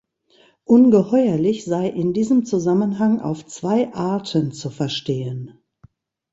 [0.63, 5.59] Ungeheuerlich sei in diesem Zusammenhang auf zwei Arten zu verstehen.